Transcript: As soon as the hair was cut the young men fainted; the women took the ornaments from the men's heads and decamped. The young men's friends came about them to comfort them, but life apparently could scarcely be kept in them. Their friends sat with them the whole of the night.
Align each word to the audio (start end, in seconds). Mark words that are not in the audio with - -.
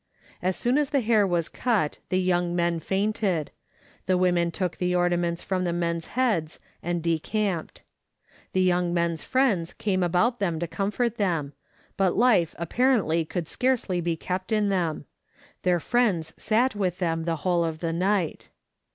As 0.41 0.55
soon 0.55 0.79
as 0.79 0.89
the 0.89 1.01
hair 1.01 1.27
was 1.27 1.47
cut 1.47 1.99
the 2.09 2.19
young 2.19 2.55
men 2.55 2.79
fainted; 2.79 3.51
the 4.07 4.17
women 4.17 4.49
took 4.49 4.77
the 4.77 4.95
ornaments 4.95 5.43
from 5.43 5.63
the 5.63 5.71
men's 5.71 6.07
heads 6.17 6.59
and 6.81 7.03
decamped. 7.03 7.83
The 8.53 8.63
young 8.63 8.95
men's 8.95 9.21
friends 9.21 9.73
came 9.73 10.01
about 10.01 10.39
them 10.39 10.59
to 10.59 10.65
comfort 10.65 11.17
them, 11.17 11.53
but 11.97 12.17
life 12.17 12.55
apparently 12.57 13.23
could 13.25 13.47
scarcely 13.47 14.01
be 14.01 14.15
kept 14.17 14.51
in 14.51 14.69
them. 14.69 15.05
Their 15.61 15.79
friends 15.79 16.33
sat 16.35 16.73
with 16.75 16.97
them 16.97 17.25
the 17.25 17.35
whole 17.45 17.63
of 17.63 17.77
the 17.77 17.93
night. 17.93 18.49